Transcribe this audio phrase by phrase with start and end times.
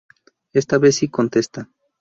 [0.51, 1.69] Esta vez sí contesta.